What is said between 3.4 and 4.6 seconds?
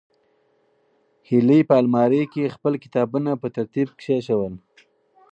په ترتیب کېښودل.